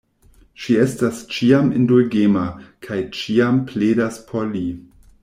[0.61, 2.45] Ŝi estas ĉiam indulgema,
[2.87, 4.65] kaj ĉiam pledas por li.